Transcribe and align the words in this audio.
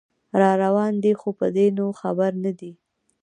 راروان 0.39 0.93
دی 1.03 1.13
خو 1.19 1.29
په 1.39 1.47
دې 1.55 1.67
نو 1.77 1.85
خبر 2.01 2.31
نه 2.43 2.51
دی 2.59 2.71